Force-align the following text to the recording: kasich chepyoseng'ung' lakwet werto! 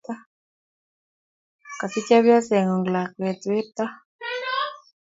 kasich 1.79 2.05
chepyoseng'ung' 2.07 2.91
lakwet 2.93 3.41
werto! 3.49 3.85